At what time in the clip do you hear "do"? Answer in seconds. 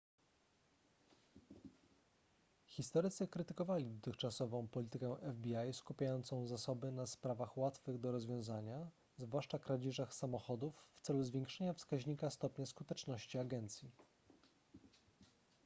7.99-8.11